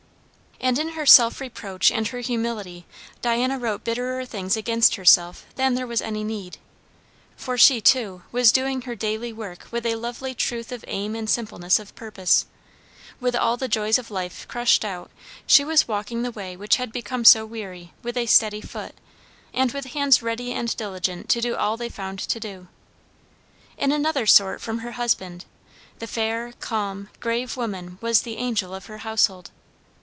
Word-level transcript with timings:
And 0.63 0.77
in 0.77 0.89
her 0.89 1.07
self 1.07 1.41
reproach 1.41 1.89
and 1.89 2.07
her 2.09 2.19
humility, 2.19 2.85
Diana 3.23 3.57
wrote 3.57 3.83
bitterer 3.83 4.23
things 4.27 4.55
against 4.55 4.93
herself 4.93 5.43
than 5.55 5.73
there 5.73 5.87
was 5.87 6.03
any 6.03 6.23
need. 6.23 6.59
For 7.35 7.57
she, 7.57 7.81
too, 7.81 8.21
was 8.31 8.51
doing 8.51 8.83
her 8.83 8.93
daily 8.95 9.33
work 9.33 9.67
with 9.71 9.87
a 9.87 9.95
lovely 9.95 10.35
truth 10.35 10.71
of 10.71 10.85
aim 10.87 11.15
and 11.15 11.27
simpleness 11.27 11.79
of 11.79 11.95
purpose. 11.95 12.45
With 13.19 13.35
all 13.35 13.57
the 13.57 13.67
joys 13.67 13.97
of 13.97 14.11
life 14.11 14.47
crushed 14.47 14.85
out, 14.85 15.09
she 15.47 15.65
was 15.65 15.87
walking 15.87 16.21
the 16.21 16.29
way 16.31 16.55
which 16.55 16.75
had 16.75 16.91
become 16.91 17.25
so 17.25 17.43
weary 17.43 17.91
with 18.03 18.15
a 18.15 18.27
steady 18.27 18.61
foot, 18.61 18.93
and 19.55 19.71
with 19.71 19.85
hands 19.87 20.21
ready 20.21 20.53
and 20.53 20.77
diligent 20.77 21.27
to 21.29 21.41
do 21.41 21.55
all 21.55 21.75
they 21.75 21.89
found 21.89 22.19
to 22.19 22.39
do. 22.39 22.67
In 23.79 23.91
another 23.91 24.27
sort 24.27 24.61
from 24.61 24.77
her 24.79 24.91
husband, 24.91 25.43
the 25.97 26.05
fair, 26.07 26.53
calm, 26.59 27.09
grave 27.19 27.57
woman 27.57 27.97
was 27.99 28.21
the 28.21 28.37
angel 28.37 28.75
of 28.75 28.85
her 28.85 28.99
household. 28.99 29.49